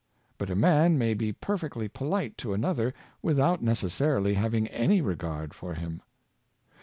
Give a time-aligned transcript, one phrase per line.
[0.39, 5.75] But a man may be perfectly poHte to another without necessarily having any regard for
[5.75, 6.01] him.